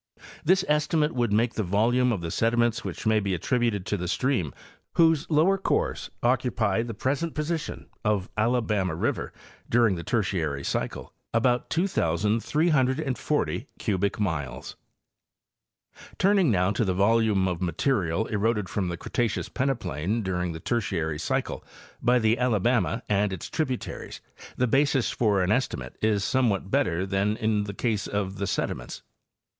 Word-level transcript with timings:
This 0.43 0.65
estimate 0.67 1.13
would 1.13 1.31
make 1.31 1.53
the 1.53 1.61
volume 1.61 2.11
of 2.11 2.21
the 2.21 2.31
sediments 2.31 2.83
which 2.83 3.05
may 3.05 3.19
be 3.19 3.35
at 3.35 3.43
tributed 3.43 3.85
to 3.85 3.97
the 3.97 4.07
stream 4.07 4.51
whose 4.93 5.29
lower 5.29 5.59
course 5.59 6.09
occupied 6.23 6.87
the 6.87 6.95
present 6.95 7.35
position 7.35 7.85
of 8.03 8.27
Alabama 8.35 8.95
river 8.95 9.31
during 9.69 9.93
the 9.93 10.03
Tertiary 10.03 10.63
cycle 10.63 11.13
about 11.35 11.69
2,340 11.69 13.67
cubie 13.79 14.19
miles. 14.19 14.75
Turning 16.17 16.49
now 16.49 16.71
to 16.71 16.83
the 16.83 16.95
volume 16.95 17.47
of 17.47 17.61
material 17.61 18.25
eroded 18.25 18.67
from 18.69 18.87
the 18.89 18.97
Cre 18.97 19.09
taceous 19.09 19.53
peneplain 19.53 20.23
during 20.23 20.51
the 20.51 20.59
Tertiary 20.59 21.19
cycle 21.19 21.63
by 22.01 22.17
the 22.17 22.39
Alabama 22.39 23.03
and 23.07 23.31
its 23.31 23.51
tributaries, 23.51 24.19
the 24.57 24.65
basis 24.65 25.11
for 25.11 25.43
an 25.43 25.51
estimate 25.51 25.95
is 26.01 26.23
somewhat 26.23 26.71
better 26.71 27.05
than 27.05 27.37
in 27.37 27.65
the 27.65 27.73
case 27.75 28.07
of 28.07 28.37
the 28.39 28.47
sediments. 28.47 29.03